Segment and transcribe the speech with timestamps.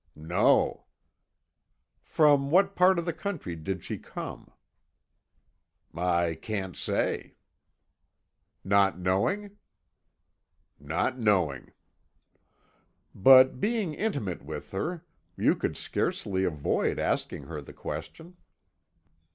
[0.15, 0.85] "No."
[2.01, 4.49] "From what part of the country did she come?"
[5.93, 7.35] "I can't say."
[8.63, 9.57] "Not knowing?"
[10.79, 11.71] "Not knowing."
[13.13, 15.05] "But being intimate with her,
[15.37, 18.37] you could scarcely avoid asking her the question."